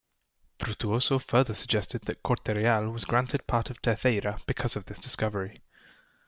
[0.59, 5.61] Frutuoso further suggested that Corte-Real was granted part of Terceira because of this discovery.